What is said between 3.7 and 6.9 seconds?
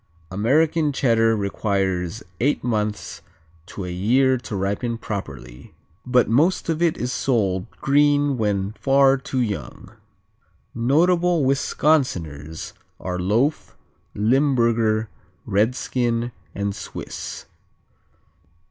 a year to ripen properly, but most of